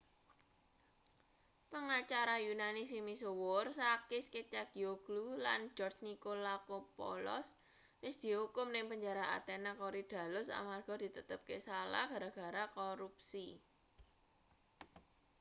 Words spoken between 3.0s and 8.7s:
misuwur sakis kechagioglou lan george nikolakopoulos wis diukum